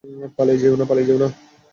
পালিয়ে 0.37 0.59
যেও 0.61 0.75
না। 1.21 1.27